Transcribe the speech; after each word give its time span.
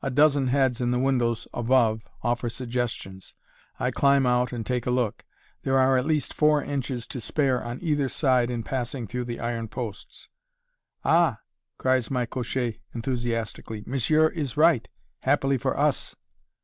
A 0.00 0.10
dozen 0.10 0.46
heads 0.46 0.80
in 0.80 0.92
the 0.92 0.98
windows 1.00 1.48
above 1.52 2.06
offer 2.22 2.48
suggestions. 2.48 3.34
I 3.80 3.90
climb 3.90 4.24
out 4.24 4.52
and 4.52 4.64
take 4.64 4.86
a 4.86 4.92
look; 4.92 5.24
there 5.64 5.76
are 5.76 5.96
at 5.96 6.06
least 6.06 6.32
four 6.32 6.62
inches 6.62 7.04
to 7.08 7.20
spare 7.20 7.60
on 7.60 7.80
either 7.82 8.08
side 8.08 8.48
in 8.48 8.62
passing 8.62 9.08
through 9.08 9.24
the 9.24 9.40
iron 9.40 9.66
posts. 9.66 10.28
"Ah!" 11.04 11.40
cries 11.78 12.12
my 12.12 12.26
cocher 12.26 12.74
enthusiastically, 12.94 13.82
"monsieur 13.88 14.28
is 14.28 14.56
right, 14.56 14.88
happily 15.18 15.58
for 15.58 15.76
us!" 15.76 16.14